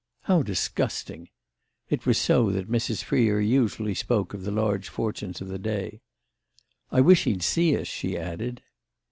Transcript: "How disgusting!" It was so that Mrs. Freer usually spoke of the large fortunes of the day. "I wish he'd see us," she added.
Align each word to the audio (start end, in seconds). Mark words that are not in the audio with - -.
"How 0.23 0.41
disgusting!" 0.41 1.29
It 1.91 2.07
was 2.07 2.17
so 2.17 2.49
that 2.49 2.67
Mrs. 2.67 3.03
Freer 3.03 3.39
usually 3.39 3.93
spoke 3.93 4.33
of 4.33 4.41
the 4.41 4.49
large 4.49 4.89
fortunes 4.89 5.41
of 5.41 5.47
the 5.47 5.59
day. 5.59 6.01
"I 6.89 7.01
wish 7.01 7.25
he'd 7.25 7.43
see 7.43 7.77
us," 7.77 7.85
she 7.87 8.17
added. 8.17 8.63